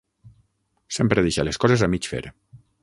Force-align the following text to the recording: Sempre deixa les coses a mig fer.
Sempre 0.97 1.23
deixa 1.29 1.47
les 1.49 1.61
coses 1.67 1.87
a 1.89 1.93
mig 1.97 2.13
fer. 2.15 2.25